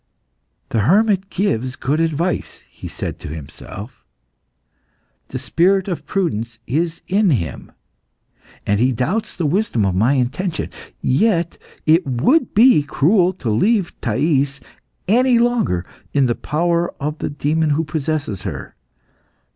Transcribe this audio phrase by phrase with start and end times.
[0.69, 4.03] "The hermit gives good advice," he said to himself;
[5.27, 7.71] "the spirit of prudence is in him.
[8.65, 10.71] And he doubts the wisdom of my intention.
[11.01, 14.59] Yet it would be cruel to leave Thais
[15.07, 18.73] any longer in the power of the demon who possesses her.